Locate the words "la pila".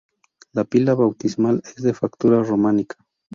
0.53-0.95